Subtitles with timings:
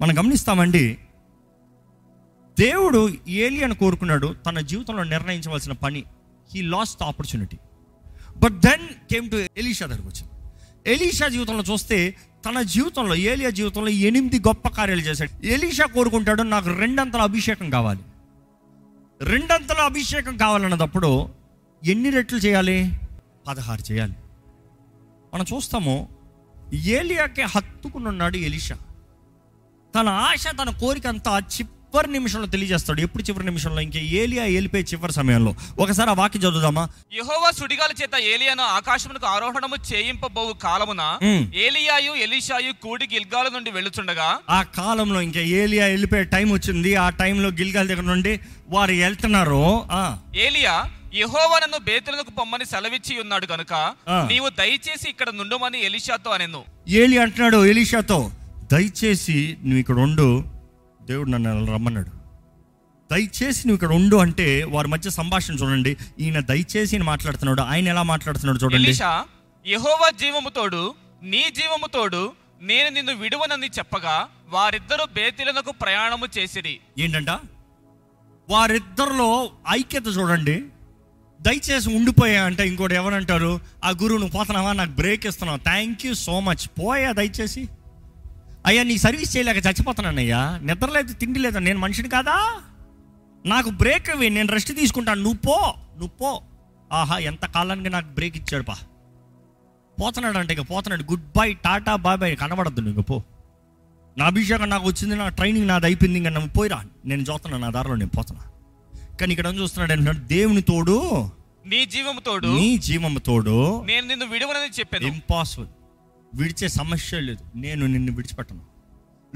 [0.00, 0.98] మనం గమనిస్తామండి
[2.58, 6.04] దేవుడు ఏలియను కోరుకున్నాడు తన జీవితంలో నిర్ణయించవలసిన పని.
[6.54, 7.58] He lost opportunity
[8.36, 10.30] but then came to Elisha దగ్గరకు వచ్చింది.
[10.92, 12.14] ఎలీషా జీవితంలో చూస్తే
[12.46, 15.46] తన జీవితంలో ఏలియా జీవితంలో ఎనిమిది గొప్ప కార్యాలు చేశాడు.
[15.46, 18.00] ఎలీషా కోరుకుంటాడు నాకు రెండంతల అభిషేకం కావాలి.
[19.20, 21.28] రెండంతల అభిషేకం కావాలన్నప్పుడు
[21.84, 22.98] ఎన్ని రెట్లు చేయాలి?
[23.46, 24.14] పదహారు చేయాలి.
[25.34, 26.08] మనం చూస్తాము
[26.74, 28.76] ఏలియాకే హత్తుకుని ఉన్నాడు ఎలీషా.
[29.96, 33.00] తన ఆశ తన కోరిక అంతా చివరి నిమిషంలో తెలియజేస్తాడు.
[33.06, 33.80] ఎప్పుడు చివరి నిమిషంలో?
[33.86, 35.52] ఇంకే ఏలియా వెళ్ళిపోయే చివరి సమయంలో.
[35.78, 36.84] ఒకసారి ఆ వాక్యం చదువుదామా?
[37.18, 41.02] యెహోవా సుడిగాల చేత ఏలియాను ఆకాశమునకు ఆరోహణము చేయింపబోవు కాలమున.
[41.66, 46.92] ఏలియాయు ఎలీషాయు కూడి గిల్గాల నుండి వెళ్ళుచుండగా ఆ కాలంలో ఇంకా ఏలియా వెళ్ళిపోయే టైం వచ్చింది.
[47.04, 48.34] ఆ టైంలో గిల్గాల్ దగ్గర నుండి
[48.76, 49.64] వారు వెళ్తున్నారు?
[50.46, 50.76] ఏలియా
[51.22, 53.74] యెహోవా నన్ను బేతులకు పొమ్మని సెలవిచ్చి ఉన్నాడు కనుక.
[54.32, 56.62] నీవు దయచేసి ఇక్కడ నుండుమని ఎలీషాతో అనెను.
[57.02, 58.18] ఏలి అంటున్నాడు ఎలీషాతో.
[58.72, 60.44] దయచేసి నువ్వు ఇక్కడ ఉండు.
[61.02, 62.10] దేవుడు నన్ను రమ్మన్నాడు.
[63.12, 65.96] దయచేసి నువ్వు ఇక్కడ ఉండు అంటే వారి మధ్య సంభాషణ చూడండి.
[66.20, 67.60] ఈయన దయచేసి మాట్లాడుతున్నాడు.
[67.60, 68.90] ఆయన ఎలా మాట్లాడుతున్నాడు చూడండి.
[69.70, 72.32] యెహోవా జీవము తోడు నీ జీవము తోడు
[72.62, 76.80] నేను నిన్ను విడువనని చెప్పగా వారిద్దరూ బేతిలకు ప్రయాణము చేసిరి.
[76.98, 77.28] ఏంటంట?
[78.48, 80.62] వారిద్దరిలో ఐక్యత చూడండి.
[81.40, 83.60] దయచేసి ఉండిపోయా అంటే ఇంకోటి ఎవరంటారు?
[83.84, 84.72] ఆ గురువు నువ్వు పోతున్నావా?
[84.72, 85.58] నాకు బ్రేక్ ఇస్తున్నావు.
[85.58, 87.68] థ్యాంక్ యూ సో మచ్ పోయా దయచేసి.
[88.66, 90.60] అయ్యా నీ సర్వీస్ చేయలేక చచ్చిపోతున్నానయ్యా.
[90.62, 92.60] నిద్ర లేదు తిండి లేదు నేను మనిషిని కాదా?
[93.46, 95.22] నాకు బ్రేక్ ఇవి నేను రెస్ట్ తీసుకుంటాను.
[95.22, 96.42] నువ్వు పో నువ్వు పో.
[96.92, 98.76] ఆహా ఎంత కాలానికి నాకు బ్రేక్ ఇచ్చాడు పా.
[100.00, 101.02] పోతున్నాడు అంటే ఇక పోతున్నాడు.
[101.02, 103.22] Good bye tata bye bye కనబడద్దు నువ్వు పో.
[104.18, 106.84] నా అభిషేకం నాకు వచ్చింది నా ట్రైనింగ్ నాది అయిపోయింది ఇంకా నువ్వు పోయిరా.
[107.04, 108.44] నేను చూస్తున్నా నా దారిలో నేను పోతున్నా.
[109.20, 111.30] కానీ ఇక్కడ ఏం చూస్తున్నాడు అంటున్నాడు దేవుని తోడు
[111.66, 115.06] నీ జీవము తోడు నీ జీవము తోడు నేను నిన్ను విడువనని చెప్పాను.
[115.06, 115.68] ఇంపాసిబుల్
[116.34, 117.44] విడిచే సమస్య లేదు.
[117.56, 118.60] నేను నిన్ను విడిచిపెట్టను.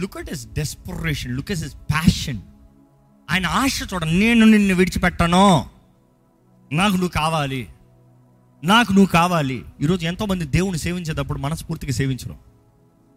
[0.01, 2.41] Look at his desperation look his his passion
[3.31, 5.71] ఆయన ఆశ చూడ నేను నిన్ను విడిచిపెట్టను.
[6.73, 7.69] నాకు నువ్వు కావాలి.
[8.65, 9.65] నాకు నువ్వు కావాలి.
[9.81, 12.37] ఈరోజు ఎంతోమంది దేవుని సేవించేటప్పుడు మనస్ఫూర్తిగా సేవించరు.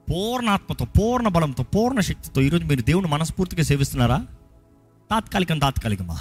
[0.09, 4.25] పూర్ణాత్మతో పూర్ణ బలంతో పూర్ణ శక్తితో ఈరోజు మీరు దేవుని మనస్ఫూర్తిగా సేవిస్తున్నారా?
[5.11, 6.19] తాత్కాలికం తాత్కాలికమా?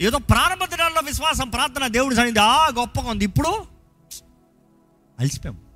[0.00, 3.24] ఏదో ప్రారంభ దినాల్లో విశ్వాసం ప్రార్థన దేవుడి సన్నిధి ఆ గొప్పగా ఉంది.
[3.24, 3.48] ఇప్పుడు
[5.20, 5.67] అలసిపోయాము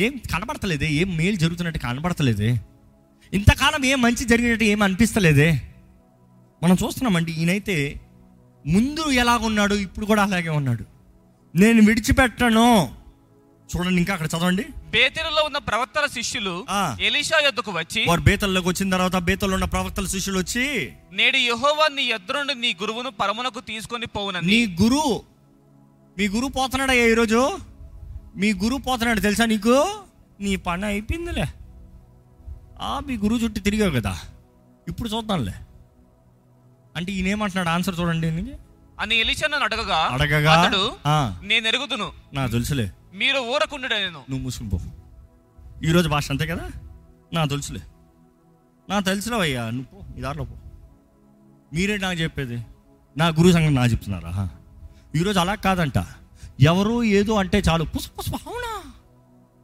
[0.00, 0.86] ఏం కనబడతలేదే?
[0.86, 2.50] ఏం మేలు జరుగుతున్నట్టు కనబడతలేదే?
[3.32, 5.48] ఇంతకాలం ఏం మంచి జరిగినట్టు ఏం అనిపిస్తలేదే?
[6.62, 8.00] మనం చూస్తున్నామండి ఈయనైతే
[8.66, 10.84] ముందు ఎలాగున్నాడు ఇప్పుడు కూడా అలాగే ఉన్నాడు.
[11.56, 12.98] నేను విడిచిపెట్టను.
[13.74, 14.64] చూడండి ఇంకా అక్కడ చదవండి.
[14.90, 16.66] బేతెలులో ఉన్న ప్రవక్తల శిష్యులు.
[17.00, 20.64] ఎలీషా యొద్దకు వచ్చి వారు బేతల్లోకి వచ్చిన తర్వాత బేతల్లో ఉన్న ప్రవక్తల శిష్యులు వచ్చి
[21.12, 25.02] నేడు యెహోవా నీ ఎదురుండి నీ గురువును పరమునకు తీసుకొని పోవునని నీ గురు
[26.16, 27.58] మీ గురువు పోతున్నాడయ్యా ఈరోజు?
[28.38, 30.00] మీ గురువు పోతున్నాడు తెలుసా నీకు?
[30.40, 31.44] నీ పని అయిపోయిందిలే.
[32.80, 34.18] ఆ మీ గురువు చుట్టూ తిరిగావు కదా.
[34.88, 35.54] ఇప్పుడు చూద్దాంలే.
[36.96, 38.56] అంటే ఈయన ఏమంటున్నాడు ఆన్సర్ చూడండి.
[39.00, 39.96] అని ఎలీషా నన్ను అడగగా.
[39.96, 40.52] అడగగా?
[40.52, 40.90] అతడు
[41.46, 42.12] నేను ఎరుగుదును.
[42.32, 42.92] నా తెలుసులే.
[43.14, 44.10] మీరు ఊరకుండు నేను.
[44.10, 44.80] నువ్వు మూసుకుని పో.
[45.84, 46.70] ఈరోజు భాష అంతే కదా?
[47.32, 47.80] నా తెలుసులే.
[48.88, 49.70] నా తెలుసులే అయ్యా.
[49.70, 50.54] నువ్వు పో నీ దారిలో పో.
[51.72, 52.66] మీరే నాకు చెప్పేది?
[53.16, 54.48] నా గురువు సంగతి నా చెప్తున్నారా.
[55.14, 55.98] ఈరోజు అలా కాదంట.
[56.60, 57.84] ఎవరో ఏదో అంటే చాలు.
[57.84, 58.92] పుష్ప పుష్ప అవునా?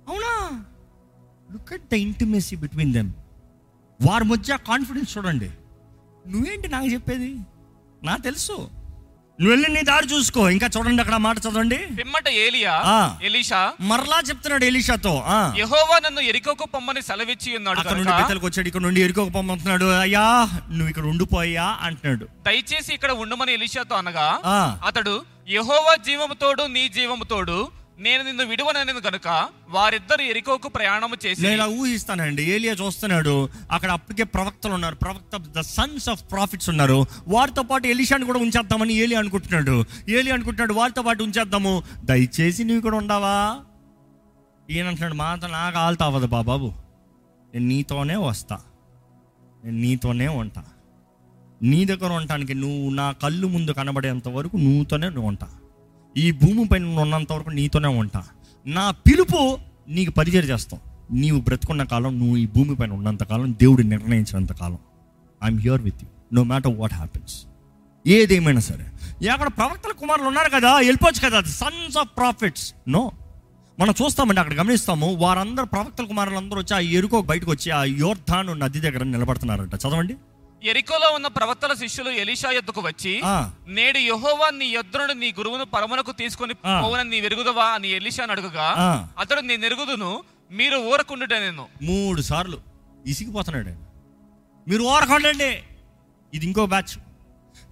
[0.09, 0.65] అవునా?
[1.53, 3.13] Look at the intimacy between them
[4.03, 5.51] వారి మధ్య కాన్ఫిడెన్స్ చూడండి.
[6.29, 7.39] నువ్వేంటి నాకు చెప్పేది?
[8.03, 8.69] నా తెలుసు.
[9.41, 10.49] నువ్వు వెళ్ళి నీ దారి చూసుకో.
[10.49, 11.77] ఇంకా చూడండి అక్కడ మాట చదవండి.
[11.77, 12.75] పిమ్మట ఏలియా.
[13.23, 13.73] ఎలీషా.
[13.81, 15.23] మరలా చెప్తున్నాడు ఎలీషాతో.
[15.27, 15.55] ఆ.
[15.57, 18.21] యెహోవా నన్ను ఎరికోకు పొమ్మని సెలవిచ్చి ఉన్నాడు అక్కడ నుండి కనుక.
[18.21, 18.67] బెత్తలకు వచ్చాడు.
[18.69, 22.25] ఇక్కడ నుండి ఎరుకోక పొమ్మంటున్నాడు అయ్యా నువ్వు ఇక్కడ ఉండిపోయా అంటున్నాడు.
[22.47, 24.39] దయచేసి ఇక్కడ ఉండమని ఎలీషాతో అనగా.
[24.87, 27.69] అతడు యెహోవా జీవము తోడు నీ జీవము తోడు
[27.99, 32.43] నేను నిన్ను విడువననేది కనుక వారిద్దరు ఎరికోకు ప్రయాణము చేసి నేను ఇలా ఊహిస్తానండి.
[32.43, 33.49] ఏలియా చూస్తున్నాడు.
[33.71, 34.95] అక్కడ అప్పటికే ప్రవక్తలు ఉన్నారు.
[34.95, 37.07] ప్రవక్త ద సన్స్ ఆఫ్ ప్రాఫిట్స్ ఉన్నారు.
[37.29, 39.85] వారితో పాటు ఎలిషాని కూడా ఉంచేద్దామని ఏలి అనుకుంటున్నాడు.
[40.09, 41.83] ఏలి అనుకుంటున్నాడు వారితో పాటు ఉంచేద్దాము.
[42.05, 43.59] దయచేసి నువ్వు కూడా ఉండవా?
[44.71, 46.73] ఈయనంటున్నాడు మాతో నాకు ఆల్తా అవ్వదు బాబాబు
[47.55, 48.61] నేను నీతోనే వస్తా.
[49.65, 50.65] నేను నీతోనే ఉంటా.
[51.63, 55.49] నీ దగ్గర ఉండటానికి నువ్వు నా కళ్ళు ముందు కనబడేంత వరకు నువ్వుతోనే నువ్వు ఉంటా.
[56.17, 58.25] ఈ భూమి పైన ఉన్నంత వరకు నీతోనే ఉంటా.
[58.67, 59.59] నా పిలుపు
[59.89, 60.81] నీకు పరిచయం చేస్తాం.
[61.13, 64.79] నీవు బ్రతుకున్న కాలం నువ్వు ఈ భూమిపైన ఉన్నంత కాలం దేవుడు నిర్ణయించినంత కాలం.
[65.45, 67.43] I'm here with you no matter what happens
[68.07, 68.87] ఏదేమైనా సరే.
[69.23, 73.13] ఏ అక్కడ ప్రవక్తల కుమారులు ఉన్నారు కదా వెళ్ళిపోవచ్చు కదా సన్స్ ఆఫ్ ప్రాఫిట్స్ నో
[73.79, 78.55] మనం చూస్తామండి అక్కడ గమనిస్తాము వారందరూ ప్రవక్తల కుమారులు అందరూ వచ్చి ఆ ఎరుకో బయటకు వచ్చి ఆ యోర్ధాను
[78.55, 79.75] నది దగ్గర నిలబడుతున్నారంట.
[79.75, 80.15] చదవండి.
[80.65, 83.13] ఎరికోలో ఉన్న ప్రవక్తల శిష్యులు ఎలీషా యొద్దకు వచ్చి.
[83.69, 86.55] నేడు యెహోవా నీ యొద్దునుడు నీ గురువును పరమునకు తీసుకొని.
[86.83, 87.67] పోవనని నీ వెరుగుదవా?
[87.67, 88.67] అని ఎలీషాను అడుగుగా.
[89.19, 90.11] అతడు నేను ఎరుగుదును
[90.51, 92.59] మీరు ఊరకుండుట నేను మూడు సార్లు
[93.07, 93.73] ఇసిగిపోతున్నాడు
[94.67, 95.51] మీరు ఊరకొండండి.
[96.33, 96.95] ఇది ఇంకో బ్యాచ్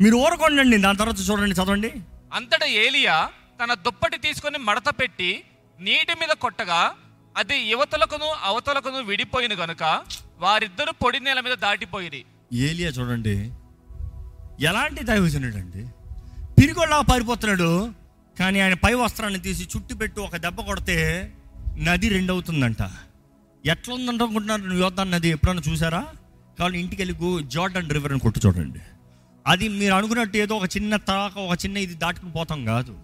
[0.00, 1.90] మీరు ఊరకొండండి దాని తర్వాత చూడండి చదవండి.
[2.32, 3.16] అంతటా ఏలియా
[3.62, 5.30] తన దుప్పటి తీసుకొని మడత పెట్టి
[5.78, 6.80] నీటి మీద కొట్టగా
[7.36, 9.82] అది యువతలకును అవతలకును విడిపోయిన గనుక
[10.38, 12.22] వారిద్దరు పొడి నేల మీద దాటిపోయిరి.
[12.52, 13.50] ఏలియా చూడండి
[14.60, 15.87] ఎలాంటి దైవజనుడు అండి
[16.58, 17.90] పిరిగొల్లా పారిపోతున్నాడు
[18.38, 21.32] కానీ ఆయన పై వస్త్రాన్ని తీసి చుట్టి పెట్టి ఒక దెబ్బ కొడితే
[21.78, 22.76] నది రెండవుతుందంట.
[23.66, 25.28] ఎట్లా ఉందనుకుంటున్నారు యోధాన్ నది?
[25.28, 26.06] ఎప్పుడన్నా చూసారా?
[26.58, 28.78] కాబట్టి ఇంటికి వెళ్ళి జార్డన్ రివర్ అని కొట్టు చూడండి.
[29.46, 32.94] అది మీరు అనుకున్నట్టు ఏదో ఒక చిన్న తాక ఒక చిన్న ఇది దాటుకుని పోతాం కాదు.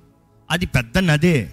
[0.50, 1.52] అది పెద్ద నదే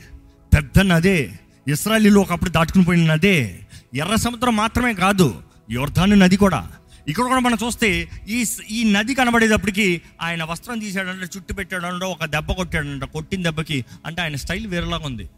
[0.55, 1.31] పెద్ద నదే.
[1.67, 3.59] ఇస్రాయలీలో ఒకప్పుడు దాటుకుని పోయిన నదే.
[3.95, 5.41] ఎర్ర సముద్రం మాత్రమే కాదు
[5.71, 6.71] యోర్ధాను నది కూడా.
[7.07, 7.89] ఇక్కడ కూడా మనం చూస్తే
[8.27, 13.85] ఈ ఈ నది కనబడేటప్పటికి ఆయన వస్త్రం తీసాడంటే చుట్టు పెట్టాడంటే ఒక దెబ్బ కొట్టాడంట కొట్టిన దెబ్బకి.
[14.05, 15.29] అంటే ఆయన స్టైల్ వేరేలాగా ఉంది.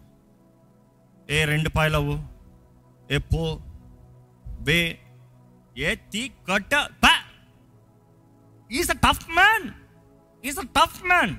[1.30, 2.16] ఏ రెండు పాయలవు
[3.12, 3.44] ఏ పో
[4.68, 4.80] బే
[5.78, 6.74] ఏ తీ కట్ట
[8.72, 9.68] is a tough man
[10.46, 11.36] is a tough man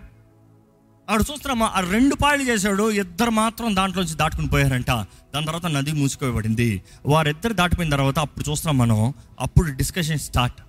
[1.09, 4.91] ఆడు చూస్తున్నామా ఆ రెండు పాయలు చేశాడు ఇద్దరు మాత్రం దాంట్లోంచి దాటుకుని పోయారంట.
[5.35, 8.99] దాని తర్వాత నది మూసుకోబడింది వారిద్దరు దాటిపోయిన తర్వాత అప్పుడు చూస్తున్నాం మనం
[9.41, 10.61] అప్పుడు డిస్కషన్ స్టార్ట్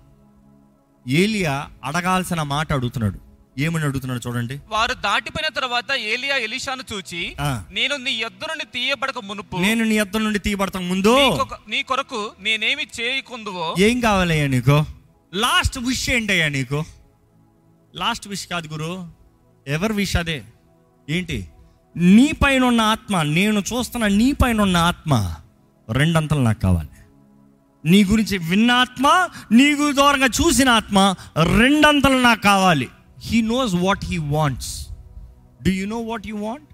[1.08, 3.20] ఏలియా అడగాల్సిన మాట అడుగుతున్నాడు.
[3.60, 4.56] ఏమని అడుగుతున్నాడు చూడండి.
[4.70, 7.22] వారు దాటిపోయిన తర్వాత ఏలియా ఎలీషాను చూచి.
[7.72, 11.14] నేను నీ యొద్ద నుండి తీయబడక మునుపు నేను నీ అద్దం నుండి తీయబడతాం ముందు
[11.70, 14.78] నీ కొరకు నేనేమి చేయకుందువో ఏం కావాలయ్యా నీకు?
[15.34, 16.80] లాస్ట్ విష్ ఏంటయ్యా నీకు?
[17.96, 19.19] లాస్ట్ విష్ కాదు గురు.
[19.70, 20.44] ఎవరి విష్ అదే
[21.10, 21.50] ఏంటి?
[21.96, 25.36] నీ పైన ఉన్న ఆత్మ నేను చూస్తున్న నీ పైన ఉన్న ఆత్మ
[25.92, 26.88] రెండంతలు నాకు కావాలి.
[27.86, 31.16] నీ గురించి విన్న ఆత్మ నీ దూరంగా చూసిన ఆత్మ
[31.58, 32.90] రెండంతలు నాకు కావాలి.
[33.20, 34.88] He knows what he wants
[35.64, 36.74] do you know what you want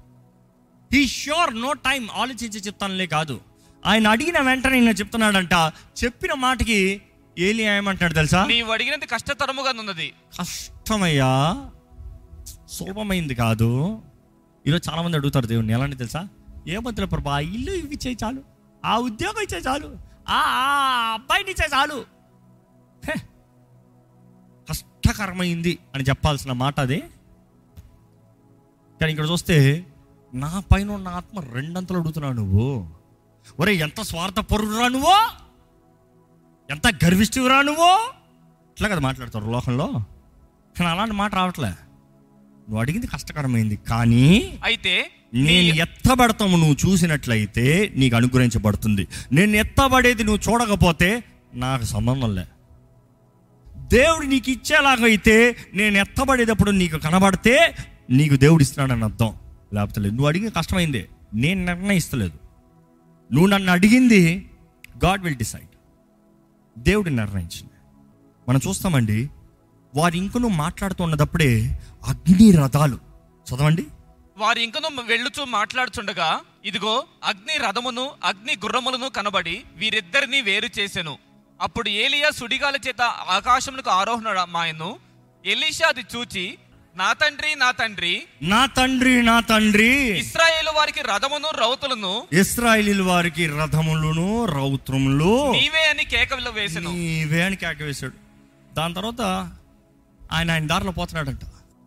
[0.94, 3.42] he sure no time ఆలోచించి చెప్తానులే కాదు.
[3.86, 5.54] ఆయన అడిగిన వెంటనే నేను చెప్తున్నాడంట.
[6.04, 7.02] చెప్పిన మాటకి
[7.40, 8.46] ఏలి ఏమంటాడు తెలుసా?
[8.46, 10.14] నీవు అడిగినది కష్టతరముగా ఉన్నది.
[10.40, 11.66] కష్టమయ్యా.
[12.70, 14.02] సులభమైంది కాదు.
[14.68, 16.28] ఈరోజు చాలా మంది అడుగుతారు దేవుణ్ణి ఎలాంటి తెలుసా?
[16.68, 18.42] ఏ ప్రభా ఇల్లు ఇవి ఇచ్చే చాలు
[18.86, 19.98] ఆ ఉద్యోగం ఇచ్చే చాలు
[20.30, 22.06] ఆ ఆ అబ్బాయిని ఇచ్చే చాలు.
[23.06, 23.14] హే,
[24.70, 27.04] కష్టకరమైంది అని చెప్పాల్సిన మాట అది.
[29.02, 29.86] కానీ ఇక్కడ చూస్తే
[30.34, 32.92] నా పైన ఉన్న ఆత్మ రెండంతలు అడుగుతున్నావు నువ్వు.
[33.60, 35.16] ఒరే ఎంత స్వార్థ పరుడురా నువ్వు?
[36.70, 38.12] ఎంత గర్విష్టివురా నువ్వు?
[38.72, 39.88] ఇట్లా కదా మాట్లాడతారు లోకంలో.
[40.78, 41.74] కానీ అలాంటి మాట రావట్లే.
[42.70, 43.76] నువ్వు అడిగింది కష్టకరమైంది.
[43.76, 49.08] కానీ అయితే నేను ఎత్తబడతాము నువ్వు చూసినట్లయితే నీకు అనుగ్రహించబడుతుంది.
[49.32, 51.24] నేను ఎత్తబడేది నువ్వు చూడకపోతే
[51.54, 52.44] నాకు సంబంధం లే.
[53.78, 57.76] దేవుడు నీకు ఇచ్చేలాగా అయితే నేను ఎత్తబడేటప్పుడు నీకు కనబడితే
[58.10, 59.34] నీకు దేవుడు ఇస్తున్నాడని అర్థం.
[59.74, 61.06] లేకపోతే నువ్వు అడిగిన కష్టమైంది.
[61.34, 62.40] నేను నిర్ణయిస్తలేదు.
[63.34, 64.50] నువ్వు నన్ను అడిగింది
[65.06, 65.68] గాడ్ విల్ డిసైడ్.
[66.80, 67.70] దేవుడు నిర్ణయించింది.
[68.50, 69.30] మనం చూస్తామండి.
[69.96, 72.98] వారు ఇంకను మాట్లాడుతున్నదప్పుడే అగ్ని రథాలు.
[73.48, 73.86] చదవండి.
[74.38, 81.18] వారు ఇంకను వెళ్ళుచూ మాట్లాడుచుండగా ఇదిగో అగ్ని రథమును అగ్ని గుర్రములను కనబడి వీరిద్దరిని వేరు చేసెను.
[81.62, 85.00] అప్పుడు ఏలియా సుడిగాల చేత ఆకాశమునకు ఆరోహణ మాయను
[85.46, 86.58] ఎలీషా అది చూచి
[86.96, 94.46] నా తండ్రి నా తండ్రి నా తండ్రి నా తండ్రి ఇస్రాయేలు వారికి రథమును రౌతులను ఇస్రాయిలీల వారికి రథములను
[94.46, 96.92] రౌత్రములు నీవే అని కేకలు వేసెను.
[96.92, 98.14] నీవే అని కేక వేశాడు.
[98.74, 99.52] దాని తర్వాత
[100.32, 101.40] ఆయన ఆయన దారిలో పోతున్నాడంట.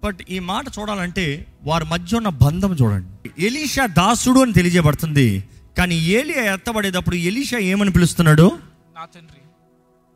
[0.05, 3.47] బట్ ఈ మాట చూడాలంటే వారి మధ్య ఉన్న బంధం చూడండి.
[3.47, 5.45] ఎలీషా దాసుడు అని తెలియజేయబడుతుంది.
[5.79, 8.59] కానీ ఏలియా ఎత్తబడేటప్పుడు ఎలీషా ఏమని పిలుస్తున్నాడు?
[8.95, 9.41] నా తండ్రి.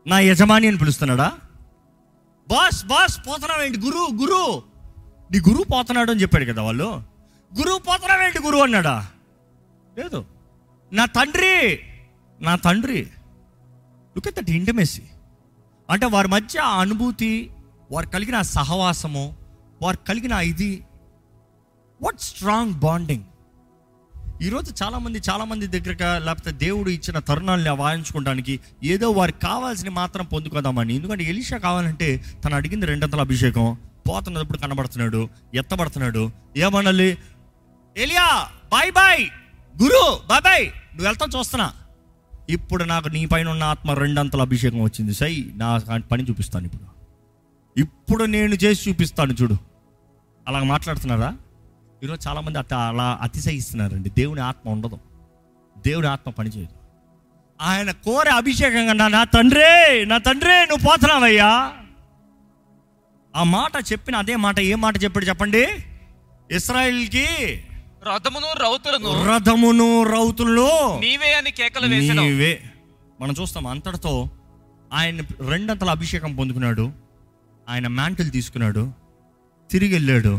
[0.06, 1.32] నా యజమాని అని పిలుస్తున్నాడా?
[2.48, 4.62] బాస్ బాస్ పోతున్నావేంటి గురు గురు.
[5.30, 7.02] నీ గురువు పోతున్నాడు అని చెప్పాడు కదా వాళ్ళు.
[7.58, 9.06] గురువు పోతున్నావేంటి గురువు అన్నాడా?
[9.98, 10.24] లేదు.
[10.92, 11.78] నా తండ్రి
[12.40, 13.08] నా తండ్రి.
[14.16, 15.02] లుక్ ఎట్ దట్ ఇంటిమెసీ
[15.90, 17.50] అంటే వారి మధ్య ఆ అనుభూతి
[17.92, 19.37] వారు కలిగిన సహవాసము
[19.82, 20.84] వారు కలిగిన ఇది
[22.02, 23.25] వాట్ స్ట్రాంగ్ బాండింగ్
[24.42, 30.94] ఈరోజు చాలామంది చాలామంది దగ్గరగా లేకపోతే దేవుడు ఇచ్చిన తరుణాలని వాయించుకోవడానికి ఏదో వారికి కావాల్సిన మాత్రం పొందుకోదామని.
[30.94, 33.76] ఎందుకంటే ఎలీషా కావాలంటే తను అడిగింది రెండంతల అభిషేకం.
[34.08, 36.30] పోతున్నప్పుడు కనబడుతున్నాడు ఎత్తబడుతున్నాడు.
[36.56, 37.18] ఏమనాలి?
[37.96, 39.26] ఎలియా bye bye
[39.82, 41.72] guru bye bye నువ్వు వెళ్తాను చూస్తున్నా.
[42.50, 45.14] ఇప్పుడు నాకు నీ పైన ఉన్న ఆత్మ రెండంతల అభిషేకం వచ్చింది.
[45.14, 45.80] సై నా
[46.12, 46.91] పని చూపిస్తాను ఇప్పుడు.
[47.78, 49.56] ఇప్పుడు నేను చేసి చూపిస్తాను చూడు.
[50.48, 51.36] అలా మాట్లాడుతున్నారా?
[52.04, 54.10] ఈరోజు చాలామంది అత అలా అతిశయిస్తున్నారండి.
[54.10, 54.98] దేవుని ఆత్మ ఉండదు.
[55.86, 56.72] దేవుని ఆత్మ పనిచేయదు.
[57.60, 61.72] ఆయన కోరే అభిషేకం కన్నా నా తండ్రే నా తండ్రే నువ్వు పోతున్నావయ్యా.
[63.36, 65.68] ఆ మాట చెప్పిన అదే మాట ఏ మాట చెప్పాడు చెప్పండి?
[66.50, 67.26] ఇస్రాయిల్కి
[68.14, 69.28] రథమును రౌతులను.
[69.28, 72.62] రథమును రౌతుల్లో నీవే అని కేకలు వేసెను నీవే.
[73.20, 74.30] మనం చూస్తాం అంతటితో
[74.92, 77.01] ఆయన రెండంతల అభిషేకం పొందుకున్నాడు.
[77.69, 78.83] ఆయన మ్యాంటిల్ తీసుకున్నాడు.
[79.71, 80.35] తిరిగి వెళ్ళాడు.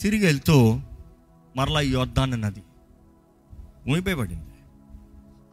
[0.00, 0.56] తిరిగి వెళ్తూ
[1.56, 2.62] మరలా ఈ యోద్ధాన్ని నది
[3.88, 4.52] ఊపిపడింది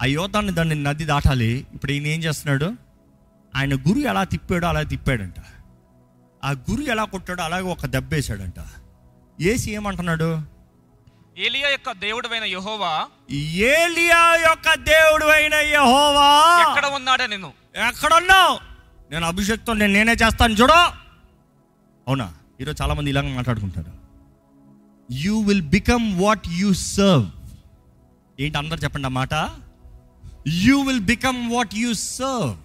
[0.02, 1.66] ఆ యోద్ధాన్ని దాన్ని నది దాటాలి.
[1.74, 2.68] ఇప్పుడు ఈయన ఏం చేస్తున్నాడు?
[3.54, 5.40] ఆయన గురు ఎలా తిప్పాడో అలా తిప్పాడంట.
[6.44, 8.60] ఆ గురు ఎలా కొట్టాడో అలాగే ఒక దెబ్బ వేసాడంట
[9.40, 10.30] ఏసి ఏమంటున్నాడు?
[11.38, 12.92] ఏలియా యొక్క దేవుడైన యెహోవా
[13.72, 16.28] ఏలియా యొక్క దేవుడు అయిన యెహోవా!
[16.64, 17.50] ఎక్కడ ఉన్నాడా నేను
[17.88, 18.54] ఎక్కడున్నావు?
[19.12, 20.80] నేను అభిషేక్తో నేను నేనే చేస్తాను చూడు.
[22.08, 22.34] అవునా?
[22.62, 23.92] ఈరోజు చాలా మంది ఇలాగ మాట్లాడుకుంటారు.
[25.12, 27.26] You will become what you serve
[28.40, 29.34] ఏంటి అందరు చెప్పండి ఆ మాట?
[30.48, 32.56] You will become what you serve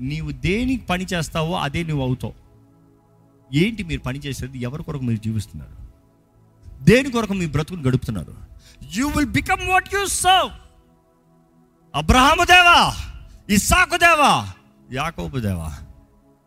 [0.00, 2.34] నీవు దేనికి పని చేస్తావో అదే నువ్వు అవుతావు.
[3.54, 4.58] ఏంటి మీరు పని చేసేది?
[4.58, 5.82] ఎవరి కొరకు మీరు జీవిస్తున్నారు?
[6.84, 8.34] దేని కొరకు మీ బ్రతుకుని గడుపుతున్నారు?
[8.92, 10.50] You will become what you serve
[11.94, 12.96] Abraham దేవా
[13.48, 14.52] ఇస్సాకు దేవా
[14.92, 15.68] యాకోబు దేవా?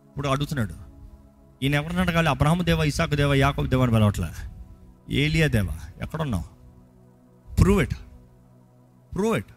[0.07, 0.75] ఇప్పుడు అడుగుతున్నాడు.
[1.63, 2.29] ఈయన ఎవరిని అడగాలి?
[2.29, 4.29] అబ్రహం దేవా ఇసాకు దేవా యాకోబు దేవ అని పిలవట్లే.
[5.09, 6.47] ఏలియా దేవా ఎక్కడున్నావు?
[7.53, 7.95] ప్రూవ్ ఇట్
[9.15, 9.51] ప్రూవ్ ఇట్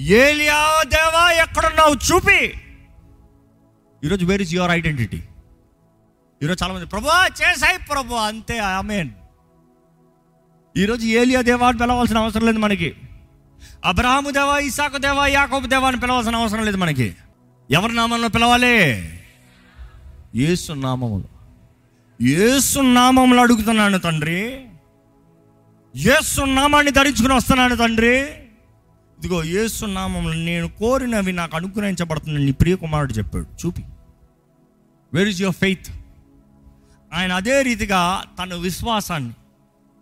[0.00, 1.94] ఏలియా దేవా ఎక్కడున్నావు?
[2.08, 2.40] చూపి.
[4.04, 5.22] ఈరోజు వేర్ ఇస్ యువర్ ఐడెంటిటీ
[6.42, 7.08] ఈరోజు చాలామంది ప్రభు
[7.40, 8.14] చేసాయి ప్రభు.
[8.14, 9.10] అంతే ఆమెన్.
[10.76, 12.90] ఈరోజు ఏలియా దేవా అని పిలవాల్సిన అవసరం లేదు మనకి.
[13.84, 17.16] అబ్రహాము దేవా ఇసాకు దేవా యాకోబు దేవా అని పిలవాల్సిన అవసరం లేదు మనకి.
[17.70, 19.02] ఎవరి నామంలో పిలవాలి?
[20.36, 21.24] యేసు నామములు
[22.22, 24.66] యేసు నామంలో అడుగుతున్నాను తండ్రి.
[25.96, 28.20] యేసు నామాన్ని ధరించుకుని వస్తున్నాను తండ్రి.
[29.18, 33.66] ఇదిగో యేసు నామంలో నేను కోరినవి నాకు అనుగ్రహించబడుతున్నాను నీ ప్రియకుమారుడు చెప్పాడు.
[33.66, 33.84] చూపి.
[35.14, 35.86] వేర్ ఇస్ యువర్ ఫెయిత్
[37.14, 39.34] ఆయన అదే రీతిగా తన విశ్వాసాన్ని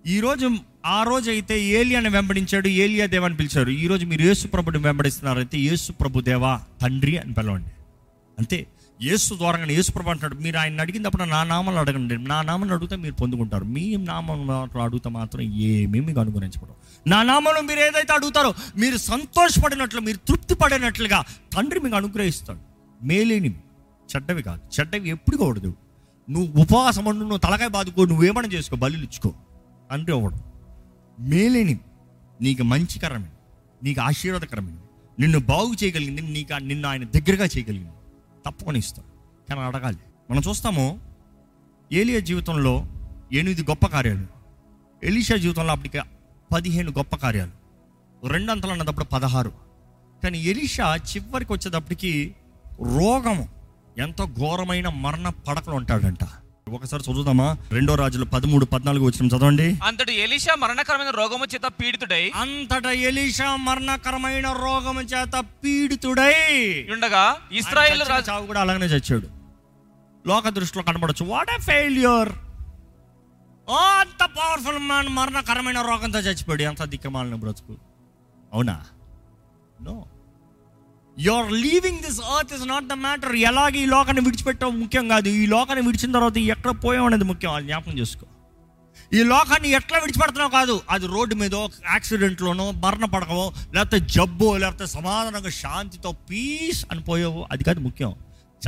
[0.06, 0.50] ఈరోజు
[0.87, 5.93] ఆ రోజు అయితే ఏలియాని వెంబడించాడు ఏలియా దేవా అని పిలిచారు ఈరోజు మీరు యేసు ప్రభుని వెంబడిస్తున్నారైతే యేసు
[5.93, 7.71] ప్రభు దేవా తండ్రి అని పిలవండి.
[8.38, 8.66] అంతే.
[9.02, 12.19] యేసు ద్వారంగా యేసు ప్రభు అంటున్నాడు మీరు ఆయన అడిగినప్పుడు నా నామాలు అడగండి.
[12.19, 13.64] నా నామాన్ని అడిగితే మీరు పొందుకుంటారు.
[13.64, 14.50] మీ నామం
[14.83, 21.25] అడుగుతా మాత్రం ఏమీ మీకు అనుగుణించబడవు నా నామంలో మీరు ఏదైతే అడుగుతారో మీరు సంతోషపడినట్లు మీరు తృప్తి పడినట్లుగా
[21.57, 22.61] తండ్రి మీకు అనుగ్రహిస్తాడు.
[23.02, 23.55] మేలేనివి
[24.14, 24.61] చెడ్డవి కాదు.
[24.81, 25.75] చెడ్డవి ఎప్పుడు కూడదు
[26.31, 29.33] నువ్వు ఉపవాసం ఉండు నువ్వు తలకాయ బాదుకో నువ్వేమన్నా చేసుకో బలులు
[29.90, 30.40] తండ్రి అవ్వడం.
[31.20, 31.78] మేలేని
[32.40, 33.30] నీకు మంచికరమైన
[33.82, 34.76] నీకు ఆశీర్వాదకరమైన
[35.20, 37.90] నిన్ను బాగు చేయగలిగింది నీకు నిన్ను ఆయన దగ్గరగా చేయగలిగింది.
[38.46, 39.16] తప్పకుండా ఇస్తాడు.
[39.49, 39.96] కానీ అడగాలి.
[40.30, 41.00] మనం చూస్తాము
[41.92, 42.87] ఏలియా జీవితంలో
[43.32, 44.26] ఎనిమిది గొప్ప కార్యాలు.
[45.02, 46.00] ఎలీషా జీవితంలో అప్పటికి
[46.52, 47.66] పదిహేను గొప్ప కార్యాలు.
[48.28, 49.52] రెండంతలు అన్నదప్పుడు పదహారు.
[50.23, 52.35] కానీ ఎలీషా చివరికి వచ్చేటప్పటికి
[52.82, 53.49] రోగము
[53.99, 56.25] ఎంతో ఘోరమైన మరణ పడకలు ఉంటాడంట.
[56.75, 57.56] ఒకసారి చదువుదామా?
[57.73, 59.26] రెండో రాజులు పదమూడు పద్నాలుగు వచ్చిన.
[59.26, 59.78] చదవండి.
[59.85, 68.30] అంతటి ఎలీషా మరణకరమైన రోగము చేత పీడితుడై అంతటా ఎలీషా మరణకరమైన రోగము చేత పీడితుడై ఉండగా ఇస్రాయేల్ రాజు
[68.30, 69.28] చావు కూడా అలాగనే చచ్చాడు.
[70.26, 71.25] లోక దృష్టిలో కనబడచ్చు.
[71.25, 72.32] వాట్ ఏ ఫెయిల్యూర్
[73.68, 76.62] ఓ అంత పవర్ఫుల్ మ్యాన్ మరణకరమైన రోగంతో చచ్చిపోయాడు.
[76.62, 77.76] ఎంత దిక్కమాలిన బ్రతుకు.
[78.52, 78.85] అవునా?
[79.82, 80.04] No
[81.18, 85.28] your leaving this earth is not the matter ఎలాగ ఈ లోకాన్ని విడిచిపెట్టడం ముఖ్యం కాదు.
[85.28, 87.52] ఈ లోకాన్ని విడిచిన తర్వాత ఎక్కడ పోయాం అనేది ముఖ్యం.
[87.52, 88.26] అది జ్ఞాపకం చేసుకో.
[89.12, 90.80] ఈ లోకాన్ని ఎట్లా విడిచిపెడుతున్నావు కాదు.
[90.90, 97.46] అది రోడ్డు మీద యాక్సిడెంట్లోనో మరణ పడకవో లేకపోతే జబ్బో లేకపోతే సమాధానంగా శాంతితో పీస్ అని పోయావు.
[97.52, 98.14] అది కాదు ముఖ్యం.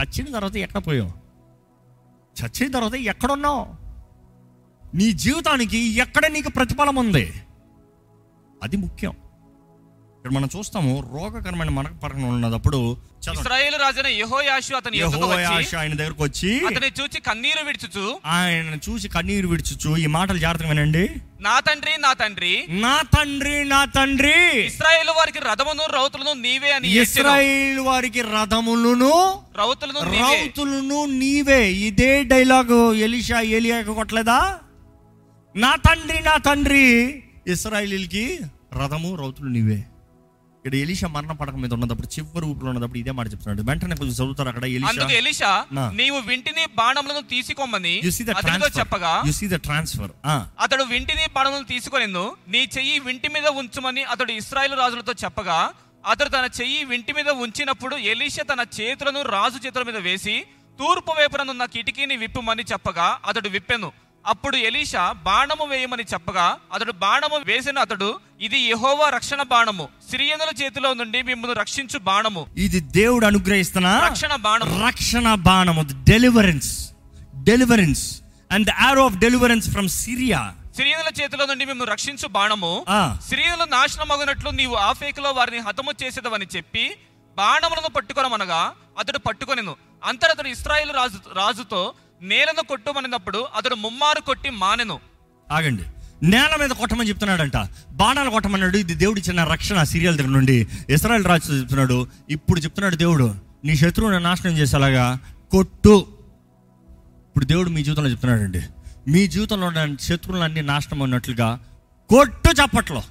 [0.00, 1.12] చచ్చిన తర్వాత ఎక్కడ పోయావు?
[2.40, 3.66] చచ్చిన తర్వాత ఎక్కడున్నావు?
[4.96, 7.32] నీ జీవితానికి ఎక్కడ నీకు ప్రతిఫలం ఉంది?
[8.62, 9.12] అది ముఖ్యం.
[10.18, 12.96] ఇక్కడ మనం చూస్తాము రోగకరమైన మనకు పడకం ఉన్నప్పుడు.
[13.32, 18.20] ఇస్రాయేల్ రాజైన యెహోయాషు అతని యెహోయాషు ఆయన దగ్గరకు వచ్చి అతని చూచి కన్నీరు విడుచుచు.
[18.26, 21.08] ఆయన చూసి కన్నీరు విడుచుచు ఈ మాటలు జాగ్రత్తగా వినండి.
[21.40, 22.66] నా తండ్రి నా తండ్రి.
[22.68, 24.66] నా తండ్రి నా తండ్రి.
[24.66, 26.88] ఇస్రాయేల్ వారికి రథమును రౌతులను నీవే అని.
[27.00, 30.22] ఇస్రాయిల్ వారికి రథములను రౌతులను నీవే.
[30.22, 31.72] రౌతులను నీవే.
[31.72, 34.58] ఇదే డైలాగు ఎలిషా ఏలియాకు కొట్టలేదా?
[35.56, 37.22] నా తండ్రి నా తండ్రి.
[37.46, 38.38] ఇస్రాయిలీలకి
[38.82, 39.84] రథము రౌతులు నీవే.
[40.58, 43.62] ఇక్కడ ఎలిషా మరణ పడక మీద ఉన్నప్పుడు చివరి ఊపిలో ఉన్నప్పుడు ఇదే మాట చెప్తున్నాడు.
[43.62, 44.88] వెంటనే కొంచెం చదువుతారు అక్కడ ఎలిషా?
[44.92, 45.84] అందుకు ఎలిషా నా.
[45.90, 47.22] నీవు వింటిని బాణములను
[48.40, 50.12] ట్రాన్స్ఫర్ చెప్పగా యు సీ ద ట్రాన్స్ఫర్
[50.60, 55.58] అతడు వింటిని బాణములను తీసుకొనిను నీ చెయ్యి వింటి మీద ఉంచుమని అతడు ఇస్రాయేల్ రాజులతో చెప్పగా
[56.04, 60.36] అతడు తన చెయ్యి వింటి మీద ఉంచినప్పుడు ఎలీషా తన చేతులను రాజు చేతుల మీద వేసి
[60.78, 63.88] తూర్పు వైపుననున్న కిటికీని విప్పుమని చెప్పగా అతడు విప్పెను.
[64.28, 69.88] అప్పుడు ఎలీషా బాణము వేయమని చెప్పగా అతడు బాణము వేసిన అతడు ఇది యెహోవా రక్షణ బాణము.
[70.10, 72.46] సిరియనుల చేతిలో నుండి మిమ్మల్ని రక్షించు బాణము.
[72.56, 74.86] ఇది దేవుడు అనుగ్రహిస్తున్న రక్షణ బాణము.
[74.86, 75.82] రక్షణ బాణము.
[76.04, 76.90] Deliverance
[77.34, 78.20] deliverance
[78.52, 82.84] and the arrow of deliverance from Syria సిరియనుల చేతిలో నుండి మిమ్మల్ని రక్షించు బాణము.
[82.88, 83.18] ఆ.
[83.28, 86.96] సిరియనులు నాశనమగునట్లు నీవు ఆఫేకులో వారిని హతము చేసేదవని చెప్పి
[87.36, 89.76] బాణములను పట్టుకొనమనగా అతడు పట్టుకొనెను.
[90.04, 95.00] అంతట అతడు ఇస్రాయేల్ రాజు రాజుతో నేలను కొట్టుమనినప్పుడు అతడు ముమ్మారు కొట్టి మానెను.
[95.50, 95.82] ఆగండి.
[96.22, 97.56] నేల మీద కొట్టమని చెప్తున్నాడంట.
[97.90, 98.76] బాణాలు కొట్టమన్నాడు.
[98.76, 100.68] ఇది దేవుడు ఇచ్చిన రక్షణ సీరియల్ దగ్గర నుండి.
[100.88, 102.08] ఇస్రాయల్ రాజు చెప్తున్నాడు.
[102.30, 103.34] ఇప్పుడు చెప్తున్నాడు దేవుడు
[103.64, 105.18] నీ శత్రువుని నాశనం చేసేలాగా
[105.50, 106.06] కొట్టు.
[107.26, 108.62] ఇప్పుడు దేవుడు మీ జీవితంలో చెప్తున్నాడండి.
[109.08, 111.60] మీ జీవితంలో ఉన్న శత్రువులన్నీ నాశనం ఉన్నట్లుగా
[112.08, 113.02] కొట్టు చప్పట్లో.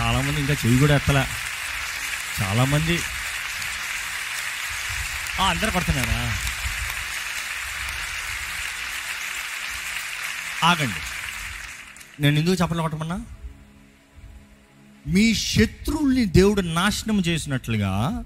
[0.00, 1.24] చాలామంది ఇంకా చెయ్యి కూడా ఎత్తలే.
[2.42, 2.98] చాలామంది
[5.40, 6.38] అందరు కొడుతున్నారా?
[10.64, 11.00] ఆగండి.
[12.22, 13.26] నేను ఎందుకు చెప్పలు కొట్టమన్నా?
[15.06, 18.24] మీ శత్రువుల్ని దేవుడు నాశనం చేసినట్లుగా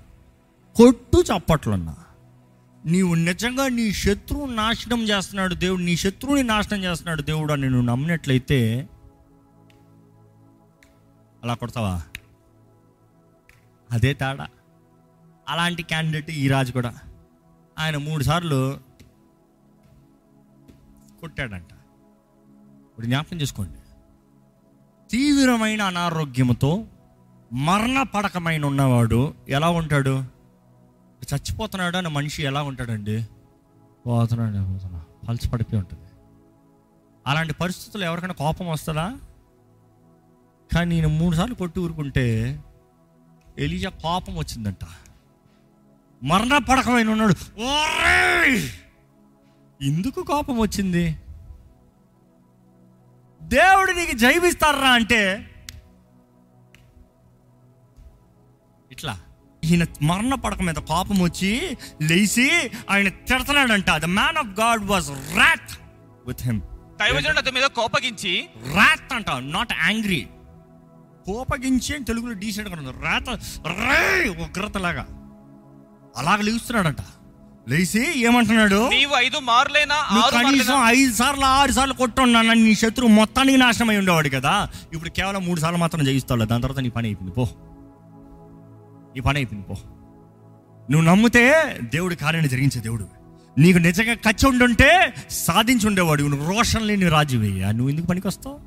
[0.76, 1.96] కొట్టు చప్పట్లున్నా.
[2.86, 8.88] నీవు నిజంగా నీ శత్రువు నాశనం చేస్తున్నాడు దేవుడు నీ శత్రువుని నాశనం చేస్తున్నాడు దేవుడు అని నువ్వు నమ్మినట్లయితే
[11.42, 12.02] అలా కొడతావా?
[13.90, 14.46] అదే తేడా.
[15.52, 16.94] అలాంటి క్యాండిడేట్ ఈ రాజు కూడా.
[17.78, 18.80] ఆయన మూడు సార్లు
[21.20, 21.72] కొట్టాడంట.
[22.82, 23.78] ఇప్పుడు జ్ఞాపకం చేసుకోండి.
[25.10, 26.84] తీవ్రమైన అనారోగ్యముతో
[27.52, 30.24] మరణ పడకమైన ఉన్నవాడు ఎలా ఉంటాడు?
[31.34, 33.28] చచ్చిపోతున్నాడు అన్న మనిషి ఎలా ఉంటాడండి?
[34.06, 35.04] పోతున్నాడు పోతున్నా.
[35.28, 36.08] పలిచి పడిపోయి ఉంటుంది.
[37.26, 39.18] అలాంటి పరిస్థితుల్లో ఎవరికైనా కోపం వస్తుందా?
[40.74, 42.58] కానీ నేను మూడు సార్లు కొట్టి ఊరుకుంటే
[43.58, 44.84] ఎలిజా కోపం వచ్చిందంట.
[46.22, 47.34] మరణ పడకమైన ఉన్నాడు
[47.68, 48.58] "ఓరేయ్!
[49.80, 51.04] ఎందుకు కోపం వచ్చింది?
[53.40, 55.20] దేవుడు నీకు జైవిస్తారా అంటే
[58.90, 59.14] ఇట్లా
[59.62, 61.50] ఈయన మరణ పడక మీద కోపం వచ్చి
[62.02, 62.46] లేచి
[62.90, 65.72] ఆయన తిడతాడంట the man of God was wroth
[66.26, 66.60] with him
[67.00, 68.32] దైవజనుడు అతని మీద కోపగించి
[68.74, 70.20] రాత్ అంట నాట్ యాంగ్రీ
[71.26, 73.28] కోపగించి అని తెలుగులో డీసెంట్గా ఉంది రాత
[73.80, 74.00] రే
[74.44, 75.04] ఉగ్రతలాగా.
[76.16, 77.02] అలాగ లేస్తున్నాడంట
[77.68, 78.88] లేచి ఏమంటున్నాడు?
[78.88, 84.28] నీవు ఐదు మారులైనా కనీసం ఐదు సార్లు ఆరు సార్లు కొట్టున్నాను నీ శత్రువు మొత్తానికి నాశనం అయి ఉండేవాడు
[84.28, 84.68] కదా.
[84.92, 87.34] ఇప్పుడు కేవలం మూడు సార్లు మాత్రం జయిస్తావు దాని తర్వాత నీ పని అయిపోయింది.
[87.34, 87.44] పో.
[89.14, 89.68] నీ పని అయిపోయింది.
[89.68, 89.74] పో.
[90.90, 91.44] నువ్వు నమ్మితే
[91.94, 93.06] దేవుడి కార్యాన్ని జరిగించే దేవుడు.
[93.58, 96.22] నీకు నిజంగా కచ్చి ఉండుంటే సాధించి ఉండేవాడు.
[96.22, 98.60] నువ్వు రోషం లేని రాజువయ్యా నువ్వు ఎందుకు పనికి వస్తావు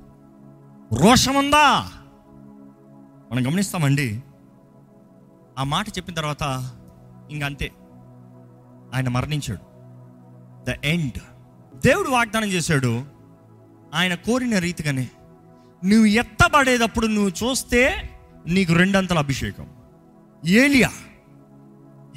[0.96, 1.90] రోషం ఉందా?
[3.32, 4.22] మనం గమనిస్తామండి.
[5.60, 6.44] ఆ మాట చెప్పిన తర్వాత
[7.32, 7.72] ఇంకంతే.
[8.94, 9.76] ఆయన మరణించాడు.
[10.70, 11.20] ద ఎండ్
[11.86, 13.06] దేవుడు వాగ్దానం చేశాడు.
[13.94, 15.10] ఆయన కోరిన రీతిగానే
[15.86, 18.10] నువ్వు ఎత్తబడేటప్పుడు నువ్వు చూస్తే
[18.48, 19.68] నీకు రెండంతల అభిషేకం.
[20.46, 20.92] ఏలియా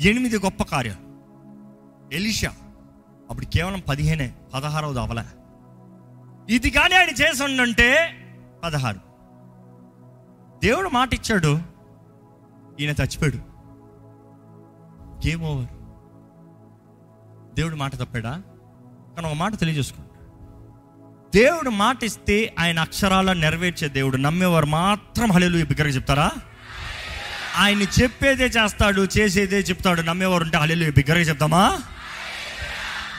[0.01, 1.09] ఎనిమిది గొప్ప కార్యాలు.
[2.15, 2.53] ఎలిషా
[3.31, 5.23] అప్పుడు కేవలం పదిహేనే పదహారవది అవలే.
[6.55, 7.97] ఇది కానీ ఆయన చేసి ఉండంటే
[8.65, 9.01] పదహారు.
[10.65, 11.61] దేవుడు మాట ఇచ్చాడు
[12.81, 13.48] ఈయన చచ్చిపోయాడు.
[15.27, 15.67] గేమ్ ఓవర్
[17.55, 18.31] దేవుడు మాట తప్పాడా?
[19.17, 20.09] కానీ ఒక మాట తెలియజేసుకోండి
[21.39, 24.17] దేవుడు మాట ఇస్తే ఆయన అక్షరాల నెరవేర్చే దేవుడు.
[24.17, 26.31] నమ్మేవారు మాత్రం హలేలు బిగ్గరగా చెప్తారా?
[27.57, 30.03] ఆయన చెప్పేదే చేస్తాడు చేసేదే చెప్తాడు.
[30.03, 31.79] నమ్మేవారు ఉంటే హలేలు బిగ్గరగా చెప్తామా?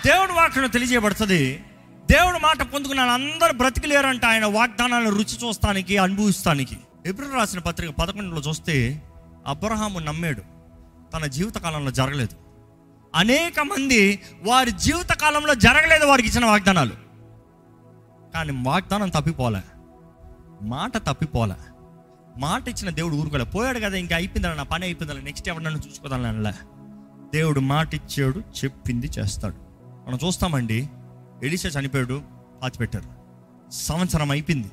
[0.05, 1.63] దేవుడు వాక్యం తెలియజేయబడుతుంది.
[2.11, 3.11] దేవుడు మాట పొందుకున్నాను.
[3.11, 6.77] అందరు బ్రతికిలేరంట ఆయన వాగ్దానాలను రుచి చూస్తానికి అనుభవిస్తానికి.
[7.05, 9.01] ఎప్పుడు రాసిన పత్రిక పదకొండులో చూస్తే
[9.47, 10.58] అబ్రహాము నమ్మాడు.
[11.13, 12.35] తన జీవిత కాలంలో జరగలేదు.
[13.15, 16.91] అనేక మంది వారి జీవిత కాలంలో జరగలేదు వారికి ఇచ్చిన వాగ్దానాలు.
[18.33, 19.61] కానీ వాగ్దానం తప్పిపోలే.
[20.61, 21.55] మాట తప్పిపోలే.
[22.37, 23.43] మాట ఇచ్చిన దేవుడు ఊరుకోలే.
[23.43, 26.51] పోయాడు కదా ఇంకా అయిపోయిందా నా పని అయిపోయిందా నెక్స్ట్ ఎవరు నన్ను చూసుకోదాని
[27.33, 29.55] దేవుడు మాట ఇచ్చాడు చెప్పింది చేస్తాడు.
[30.07, 30.89] మనం చూస్తామండి
[31.43, 32.21] ఎలిషా చనిపోయాడు
[32.63, 33.19] పాతిపెట్టారు.
[33.71, 34.71] సంవత్సరం అయిపోయింది.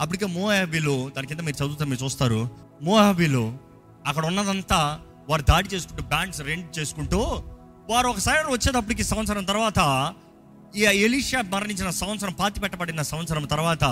[0.00, 2.48] అప్పటికే మోయాబీలో దాని కింద మీరు చదువుతారు మీరు చూస్తారు
[2.82, 3.58] మోయాబీలో
[4.06, 7.42] అక్కడ ఉన్నదంతా వారు దాడి చేసుకుంటూ బ్యాండ్స్ రెంట్ చేసుకుంటూ
[7.90, 10.14] వారు ఒకసారి వచ్చేటప్పటికి సంవత్సరం తర్వాత
[10.76, 13.84] ఈ ఎలిషా మరణించిన సంవత్సరం పాతి పెట్టబడిన సంవత్సరం తర్వాత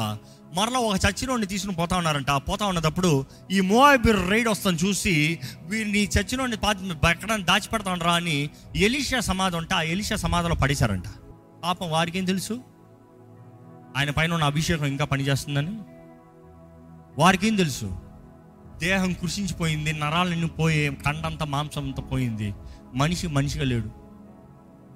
[0.55, 2.31] మరలా ఒక చచ్చినోడిని తీసుకుని పోతా ఉన్నారంట.
[2.31, 9.21] పోతా ఉన్నప్పుడు ఈ మోయాబీర్ రైడ్ వస్తాను చూసి వీరిని చచ్చినోడిని పాతి ఎక్కడ దాచిపెడతా ఉండరా అని ఎలిషా
[9.21, 11.05] సమాధి ఉంటే ఆ ఎలిషా సమాధిలో పడేశారంట.
[11.65, 12.61] పాపం వారికి ఏం తెలుసు?
[13.97, 15.79] ఆయన పైన ఉన్న అభిషేకం ఇంకా పనిచేస్తుందని?
[17.19, 18.04] వారికి ఏం తెలుసు?
[18.81, 22.55] దేహం కృషించిపోయింది నరాలన్నీ పోయే కండంతా మాంసంతో పోయింది.
[22.95, 23.91] మనిషి మనిషిగా లేడు.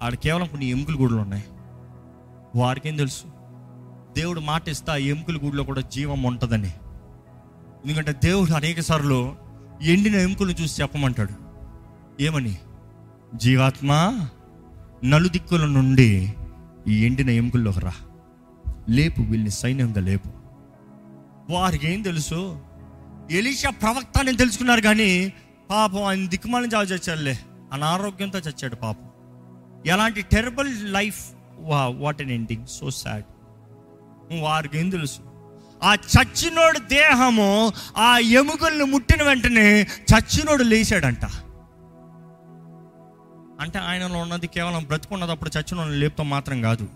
[0.03, 1.45] ఆడ కేవలం కొన్ని ఎముకలు గుడులు ఉన్నాయి.
[2.57, 3.25] వారికేం తెలుసు?
[4.17, 6.73] దేవుడు మాట ఇస్తే ఆ ఎముకల గుడిలో కూడా జీవం ఉంటుందని.
[7.87, 9.37] ఎందుకంటే దేవుడు అనేక సార్లు
[9.83, 11.31] ఎండిన ఎముకలు చూసి చెప్పమంటాడు.
[12.23, 12.59] ఏమని?
[13.35, 14.21] జీవాత్మ
[15.05, 16.35] నలుదిక్కుల నుండి
[16.89, 17.93] ఈ ఎండిన ఎముకల్లోకి రా.
[18.89, 20.29] లేపు వీళ్ళని సైన్యంగా లేపు.
[21.53, 22.68] వారికి ఏం తెలుసు?
[23.31, 25.33] ఎలీషా ప్రవక్త అని తెలుసుకున్నారు కానీ
[25.71, 27.39] పాపం ఆయన దిక్కుమాలని చావు చచ్చాడులే
[27.73, 29.09] అనారోగ్యంతో చచ్చాడు పాపం.
[29.87, 31.25] ఎలాంటి టెరబుల్ లైఫ్
[31.59, 33.25] వా what an ending so sad.
[34.41, 35.19] వారికి ఏం తెలుసు?
[35.83, 41.25] ఆ చచ్చినోడు దేహము ఆ ఎముకల్ని ముట్టిన వెంటనే చచ్చినోడు లేచాడంట.
[43.61, 46.89] అంటే ఆయనలో ఉన్నది కేవలం బ్రతుకున్నదప్పుడు చచ్చినోడు లేపుతో మాత్రం కాదు.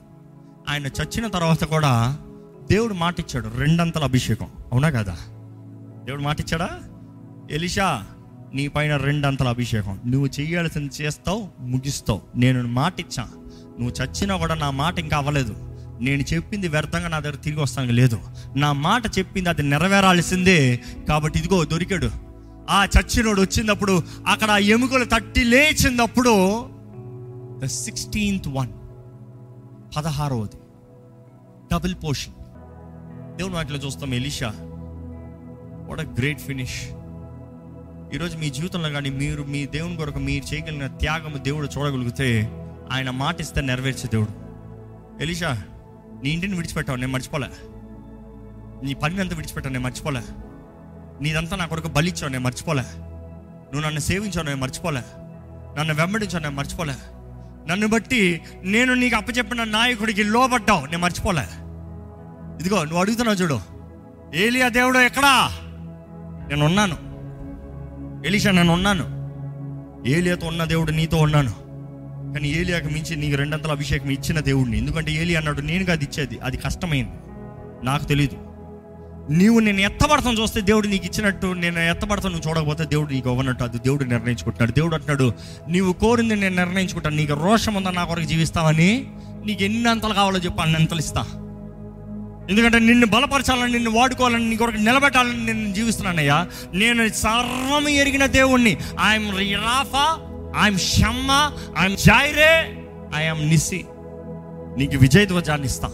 [0.69, 2.19] ఆయన చచ్చిన తర్వాత కూడా
[2.71, 4.49] దేవుడు మాట ఇచ్చాడు రెండంతల అభిషేకం.
[4.73, 5.19] అవునా కదా?
[6.05, 6.71] దేవుడు మాట ఇచ్చాడా?
[7.51, 8.07] ఎలిషా
[8.55, 10.01] నీ పైన రెండంతల అభిషేకం.
[10.07, 12.23] నువ్వు చేయాల్సింది చేస్తావు ముగిస్తావు.
[12.37, 13.29] నేను మాట ఇచ్చా.
[13.81, 15.57] నువ్వు చచ్చినా కూడా నా మాట ఇంకా అవ్వలేదు.
[16.01, 18.21] నేను చెప్పింది వ్యర్థంగా నా దగ్గర తిరిగి వస్తాను లేదు.
[18.57, 20.81] నా మాట చెప్పింది అది నెరవేరాల్సిందే.
[21.09, 22.11] కాబట్టి ఇదిగో దొరికాడు.
[22.71, 26.67] ఆ చచ్చినోడు వచ్చినప్పుడు అక్కడ ఆ ఎముకలు తట్టి లేచినప్పుడు
[27.63, 28.69] ద సిక్స్టీన్త్ వన్
[29.97, 30.57] పదహారవది
[31.73, 32.35] డబుల్ పోషన్
[33.37, 34.55] దేవుని వాటిలో చూస్తాం Elisha.
[35.89, 36.89] What a great finish
[38.15, 42.51] ఈరోజు మీ జీవితంలో కానీ మీరు మీ దేవుని కొరకు మీరు చేయగలిగిన త్యాగము దేవుడు చూడగలిగితే
[42.93, 44.43] ఆయన మాట ఇస్తే నెరవేర్చే దేవుడు.
[45.23, 45.63] ఎలిషా
[46.23, 47.47] నీ ఇంటిని విడిచిపెట్టావు నేను మర్చిపోలే.
[48.87, 50.21] నీ పని అంతా విడిచిపెట్టావు నేను మర్చిపోలే.
[51.21, 52.83] నీదంతా నా కొరకు బలిచ్చావు నేను మర్చిపోలే.
[52.83, 55.03] నువ్వు నన్ను సేవించావు నేను మర్చిపోలే.
[55.79, 56.95] నన్ను వెంబడించావు నేను మర్చిపోలే.
[57.71, 61.45] నన్ను బట్టి నేను నీకు అప్పచెప్పిన నాయకుడికి లోబడ్డావు నేను మర్చిపోలే.
[62.61, 63.61] ఇదిగో నువ్వు అడుగుతున్నావు చూడు.
[64.35, 65.59] ఏలియా దేవుడు ఎక్కడా?
[66.53, 66.97] నేను ఉన్నాను
[68.27, 69.05] ఎలిషా నేను ఉన్నాను
[70.09, 71.53] ఏలియాతో ఉన్న దేవుడు నీతో ఉన్నాను.
[72.35, 74.79] కానీ ఏలియాకు మించి నీకు రెండంతల అభిషేకం ఇచ్చిన దేవుడిని.
[74.79, 77.17] ఎందుకంటే ఏలి అన్నాడు నేను కాదు ఇచ్చేది అది కష్టమైంది.
[77.87, 78.37] నాకు తెలియదు
[79.31, 83.79] నీవు నేను ఎత్తబడతాను చూస్తే దేవుడు నీకు ఇచ్చినట్టు నేను ఎత్తబడతాను నువ్వు చూడకపోతే దేవుడు నీకు ఇవ్వనట్టు అది
[83.79, 84.73] దేవుడు నిర్ణయించుకుంటున్నాడు.
[84.73, 85.33] దేవుడు అంటున్నాడు
[85.69, 87.17] నీవు కోరింది నేను నిర్ణయించుకుంటాను.
[87.17, 89.07] నీకు రోషం ఉందా నా కొరకు జీవిస్తావని?
[89.47, 91.42] నీకు ఎన్ని అంతలు కావాలో చెప్పు అన్ని అంతలు ఇస్తా.
[92.51, 96.49] ఎందుకంటే నిన్ను బలపరచాలని నిన్ను వాడుకోవాలని నీ కొరకు నిలబెట్టాలని నేను జీవిస్తున్నానయ్యా.
[96.75, 98.79] నేను సర్వం ఎరిగిన దేవుణ్ణి.
[99.09, 100.19] I'm Rapha
[100.63, 102.79] I'm Shammah I'm Jireh
[103.17, 103.85] I'm Nissi
[104.79, 105.89] నీకు విజయ ధ్వజాన్ని ఇస్తా.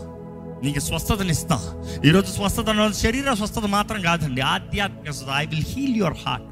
[0.62, 1.82] నీకు స్వస్థతని ఇస్తా.
[2.04, 4.40] ఈరోజు స్వస్థత శరీర స్వస్థత మాత్రం కాదండి.
[4.40, 5.32] ఆధ్యాత్మిక స్వస్థత.
[5.36, 6.46] I will heal your heart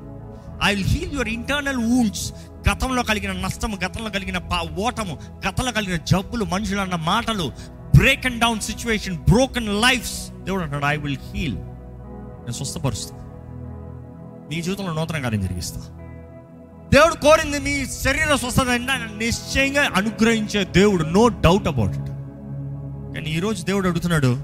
[0.65, 2.33] I will heal your internal wounds
[2.71, 7.53] గతంలో కలిగిన నష్టము గతంలో కలిగిన పా ఓటము గతంలో కలిగిన జబ్బులు మనుషులు అన్న మాటలు
[7.97, 13.17] break and down situation broken lives దేవుడు అంటాడు ఐ విల్ హీల్ నేను స్వస్థపరుస్తా.
[14.51, 15.81] నీ జీవితంలో నూతన కార్యం జరిగిస్తా.
[16.93, 18.67] దేవుడు కోరింది మీ శరీర స్వస్థత
[19.19, 22.07] నిశ్చయంగా అనుగ్రహించే దేవుడు నో డౌట్ అబౌట్ ఇట్
[23.17, 24.41] కానీ ఈరోజు దేవుడు అడుగుతున్నాడు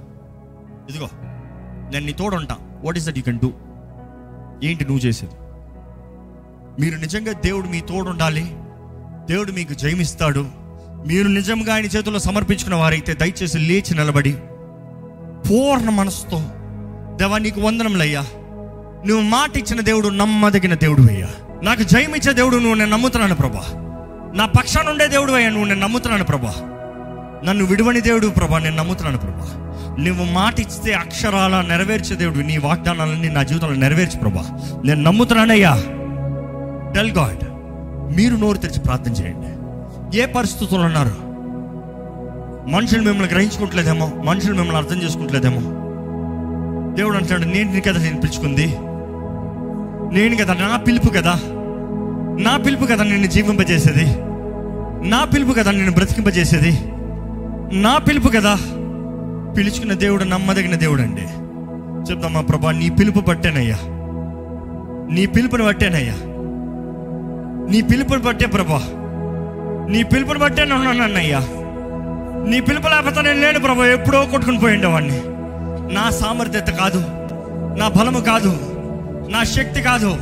[0.90, 1.08] ఇదిగో
[1.92, 2.56] నేను నీ తోడుంటా.
[2.84, 3.52] What is that you can do
[4.68, 5.32] ఏంటి నువ్వు చేసేది?
[6.82, 8.44] మీరు నిజంగా దేవుడు మీ తోడు ఉండాలి
[9.34, 10.61] దేవుడు మీకు జయమిస్తాడు?
[11.06, 14.32] మీరు నిజంగా ఆయన చేతుల్లో సమర్పించుకున్న వారైతే దయచేసి లేచి నిలబడి
[15.50, 16.44] పూర్ణ మనసుతో
[17.16, 18.20] దేవా నీకు వందనంలయ్యా
[19.06, 21.28] నువ్వు మాట ఇచ్చిన దేవుడు నమ్మదగిన దేవుడు అయ్యా
[21.62, 23.64] నాకు జయమిచ్చే దేవుడు నువ్వు నేను నమ్ముతున్నాను ప్రభా.
[24.34, 26.54] నా పక్షాన ఉండే దేవుడు అయ్యా నువ్వు నేను నమ్ముతున్నాను ప్రభా.
[27.44, 29.48] నన్ను విడువని దేవుడు ప్రభా నేను నమ్ముతున్నాను ప్రభా.
[30.04, 34.44] నువ్వు మాట ఇస్తే అక్షరాల నెరవేర్చే దేవుడు నీ వాగ్దానాలన్నీ నా జీవితంలో నెరవేర్చు ప్రభా.
[34.84, 35.74] నేను నమ్ముతున్నానయ్యా.
[36.94, 37.44] టెల్ గాడ్
[38.16, 39.51] మీరు నోరు తెరిచి ప్రార్థన చేయండి.
[40.14, 41.32] ఏ పరిస్థితుల్లో ఉన్నారు?
[42.70, 45.60] మనుషులు మిమ్మల్ని గ్రహించుకుంటలేదేమో మనుషులు మిమ్మల్ని అర్థం చేసుకుంటలేదేమో.
[46.94, 48.66] దేవుడు అంటాడు నేను కదా నేను పిలుచుకుంది.
[50.18, 51.40] నేను కదా నా పిలుపు కదా.
[52.40, 54.04] నా పిలుపు కదా నిన్ను జీవింపజేసేది.
[55.08, 56.78] నా పిలుపు కదా నిన్ను బ్రతికింపజేసేది.
[57.80, 58.58] నా పిలుపు కదా.
[59.56, 61.22] పిలుచుకున్న దేవుడు నమ్మదగిన దేవుడు అండి
[62.10, 63.78] చెప్దామా ప్రభా నీ పిలుపు పట్టేనయ్యా
[65.14, 66.14] నీ పిలుపుని పట్టేనయ్యా
[67.70, 68.82] నీ పిలుపుని పట్టే ప్రభా
[69.88, 71.38] నీ పిలుపుని బట్టే నేను అన్నయ్యా
[72.48, 75.20] నీ పిలుపు లేకపోతే నేను లేను ప్రభు ఎప్పుడో కొట్టుకుని పోయిండేవాడిని.
[75.94, 77.04] నా సామర్థ్యత కాదు
[77.78, 78.58] నా బలము కాదు
[79.30, 80.16] నా శక్తి కాదు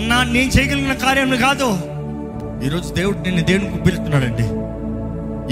[0.00, 1.78] నా నేను చేయగలిగిన కార్యం కాదు.
[2.66, 4.42] ఈరోజు దేవుడు నిన్ను దేవుని పిలుస్తున్నాడండి.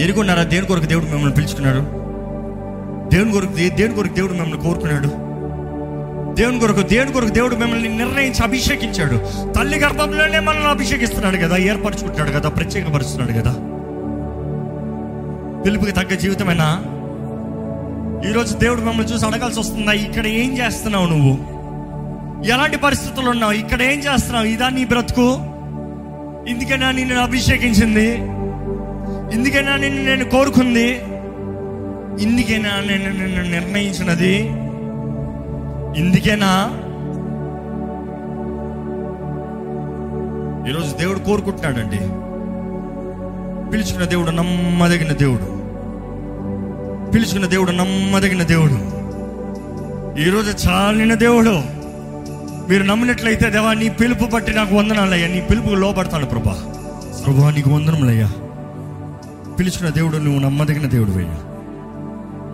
[0.02, 0.42] ఎరుగున్నారా?
[0.42, 1.78] దేని కొరకు దేవుడు మిమ్మల్ని పిలుచుకున్నాడు.
[3.14, 5.25] దేవుని కొరకు దే- దేని కొరకు దేవుడు మిమ్మల్ని కోరుకున్నాడు.
[6.36, 9.20] దేవుని కొరకు దేవుని కొరకు దేవుడు మిమ్మల్ని నిర్ణయించి అభిషేకించాడు.
[9.52, 13.52] తల్లి గర్భంలోనే మనల్ని అభిషేకిస్తున్నాడు కదా ఏర్పరచుకుంటున్నాడు కదా ప్రత్యేకపరుస్తున్నాడు కదా.
[15.66, 16.82] పిలుపుకి తగ్గ జీవితమేనా?
[18.30, 21.56] ఈరోజు దేవుడు మిమ్మల్ని చూసి అడగాల్సి వస్తుందా ఇక్కడ ఏం చేస్తున్నావు నువ్వు?
[22.52, 23.52] ఎలాంటి పరిస్థితులు ఉన్నావు?
[23.52, 24.46] ఇక్కడ ఏం చేస్తున్నావు?
[24.46, 25.38] ఇదా నీ బ్రతుకు?
[26.48, 28.14] ఇందుకేనా నిన్ను అభిషేకించింది?
[29.36, 31.00] ఇందుకైనా నిన్ను నేను కోరుకుంది?
[32.20, 34.65] ఇందుకైనా నేను నిన్ను నిర్ణయించినది?
[35.96, 36.70] ఇందుకేనా?
[40.68, 41.96] ఈరోజు దేవుడు కోరుకుంటున్నాడండి.
[43.72, 45.56] పిలుచుకున్న దేవుడు నమ్మదగిన దేవుడు.
[47.10, 48.96] పిలుచుకున్న దేవుడు నమ్మదగిన దేవుడు.
[50.20, 51.76] ఈరోజు చాలిన దేవుడు.
[52.70, 55.28] మీరు నమ్మినట్లయితే దేవా నీ పిలుపు బట్టి నాకు వందనాలయ్యా.
[55.28, 56.62] నీ పిలుపుకు లోపడతాను ప్రభా.
[57.26, 58.32] ప్రభా నీకు వందనములయ్యా.
[59.58, 61.34] పిలుచుకున్న దేవుడు నువ్వు నమ్మదగిన దేవుడు అయ్యా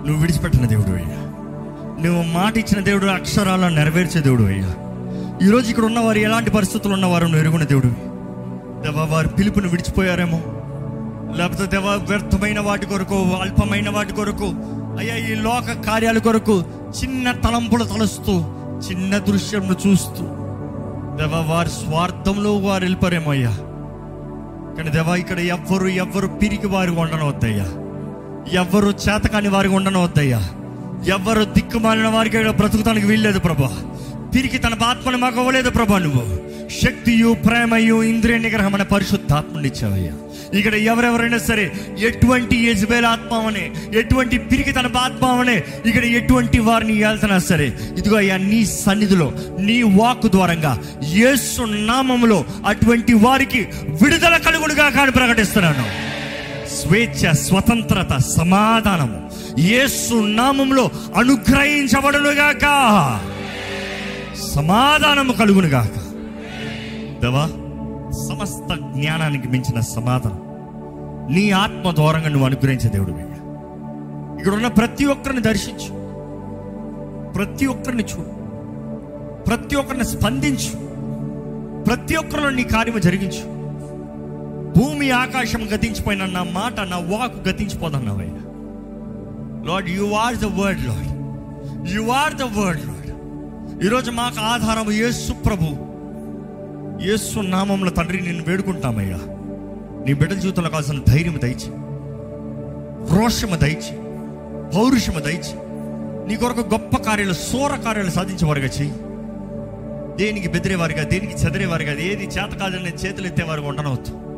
[0.06, 1.21] నువ్వు విడిచిపెట్టిన దేవుడు అయ్యా
[2.04, 4.74] నువ్వు మాట ఇచ్చిన దేవుడు అక్షరాలను నెరవేర్చే దేవుడు అయ్యా.
[5.46, 7.86] ఈరోజు ఇక్కడ ఉన్నవారు ఎలాంటి పరిస్థితులు ఉన్నవారు నువ్వు ఎరుగున దేవుడు?
[8.82, 10.40] దేవా వారి పిలుపును విడిచిపోయారేమో.
[11.36, 14.46] లేకపోతే దేవా వ్యర్థమైన వాటి కొరకు అల్పమైన వాటి కొరకు
[14.98, 16.64] అయ్యా ఈ లోక కార్యాల కొరకు
[17.02, 18.44] చిన్న తలంపులు తలుస్తూ
[18.90, 20.22] చిన్న దృశ్యంను చూస్తూ.
[21.16, 23.50] దేవా వారి స్వార్థంలో వారు వెళ్ళిపోరేమో అయ్యా.
[24.76, 27.66] కానీ దేవా ఇక్కడ ఎవ్వరు ఎవ్వరు పిరికి వారికి ఉండనవద్దయ్యా.
[28.60, 30.42] ఎవ్వరు చేతకాని వారికి ఉండనవద్దయ్యా.
[31.10, 33.70] ఎవ్వరు దిక్కుమాలిన వారికి బ్రతుకుతానికి వీల్లేదు ప్రభా.
[34.32, 36.38] తిరిగి తన ఆత్మను మాకు అవ్వలేదు ప్రభా నువ్వు.
[36.82, 40.12] శక్తియు ప్రేమయు ఇంద్రియ నిగ్రహం అనే పరిశుద్ధాత్మనిచ్చావయ్యా
[40.58, 47.72] ఇక్కడ ఎవరెవరైనా సరే ఎటువంటి యజ్బేల ఆత్మవనే ఎటువంటి పిరికి తన ఆత్మవనే ఇక్కడ ఎటువంటి వారిని వెళ్తున్నా సరే
[47.98, 53.68] ఇదిగో అయ్యా నీ సన్నిధిలో నీ వాక్ ద్వారంగా యేసు నామములో అటువంటి వారికి
[54.02, 56.11] విడుదల కలుగుడుగా కానీ ప్రకటిస్తున్నాను.
[56.80, 59.30] స్వేచ్ఛ స్వతంత్రత సమాధానము.
[59.58, 62.66] యేసు నామంలో అనుగ్రహించబడునుగాక.
[64.54, 65.98] సమాధానము కలుగునుగాక.
[67.22, 67.46] దేవా
[68.28, 70.52] సమస్త జ్ఞానానికి మించిన సమాధానం.
[71.34, 73.32] నీ ఆత్మ దూరంగా నువ్వు అనుగ్రహించే దేవుడు
[74.38, 76.02] ఇక్కడ ఉన్న ప్రతి ఒక్కరిని దర్శించు.
[77.32, 78.42] ప్రతి ఒక్కరిని చూడు.
[79.42, 80.76] ప్రతి ఒక్కరిని స్పందించు.
[81.84, 83.51] ప్రతి ఒక్కరిలో నీ కార్యము జరిగించు.
[84.76, 88.42] భూమి ఆకాశం గతించిపోయిన నా మాట నా వాక్ గతించిపోదన్నావయ్యా.
[89.68, 91.12] Lord you are the word Lord
[91.94, 93.10] you are the word Lord
[93.84, 95.92] ఈరోజు మాకు ఆధారం యేసు ప్రభు.
[97.08, 99.20] యేసు నామంలో తండ్రి నేను వేడుకుంటామయ్యా.
[100.06, 101.70] నీ బిడ్డల జీవితంలో కావాల్సిన ధైర్యం దయచి
[103.16, 103.94] రోషము దయచి
[104.76, 105.54] పౌరుషము దయచి
[106.28, 108.94] నీ కొరకు గొప్ప కార్యాలు సూర కార్యాలు సాధించేవారుగా చెయ్యి.
[110.16, 114.31] దేనికి బెదిరేవారుగా దేనికి చెదిరేవారుగా ఏది చేత కాదని చేతులు ఎత్తేవారుగా ఉండనవద్దు.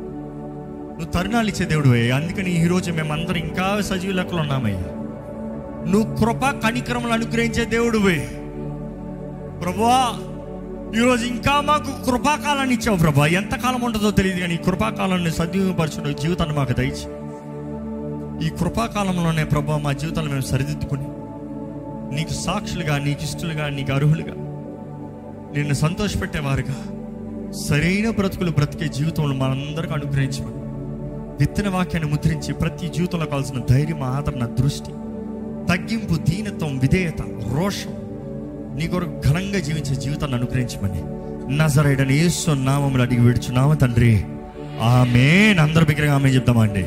[0.95, 4.79] నువ్వు తరుణాలు ఇచ్చే దేవుడు అందుకని ఈరోజు మేమందరం ఇంకా సజీవ లెక్కలు ఉన్నామయ్యా.
[5.91, 8.19] నువ్వు కృప కణిక్రమలు అనుగ్రహించే దేవుడువే.
[9.63, 9.99] ప్రభువా
[10.97, 13.27] ఈరోజు ఇంకా మాకు కృపాకాలాన్ని ఇచ్చావు ప్రభా.
[13.27, 17.07] ఎంతకాలం ఉంటుందో తెలియదు కానీ ఈ కృపాకాలాన్ని సద్వినియోగపరచడం జీవితాన్ని మాకు దయచి.
[18.47, 21.07] ఈ కృపాకాలంలోనే ప్రభా మా జీవితాలు మేము సరిదిద్దుకుని
[22.17, 24.35] నీకు సాక్షులుగా నీకు ఇష్టలుగా నీకు అర్హులుగా
[25.57, 26.77] నిన్ను సంతోషపెట్టేవారుగా
[27.53, 30.64] సరైన బ్రతుకులు బ్రతికే జీవితంలో మనందరికీ అనుగ్రహించమని
[31.39, 34.91] విత్తన వాక్యాన్ని ముద్రించి ప్రతి జీవితంలో కావాల్సిన ధైర్యం ఆదరణ దృష్టి
[35.69, 37.21] తగ్గింపు దీనత్వం విధేయత
[37.55, 37.91] రోషం
[38.79, 41.03] నీ కొరకు ఘనంగా జీవించే జీవితాన్ని అనుగ్రహించమని
[41.57, 44.25] నజరైడని ఏసు నామములు అడిగి విడుచున్నాము తండ్రి.
[44.83, 46.87] ఆమె అందరు బిగ్గరగా ఆమె చెప్దామండి.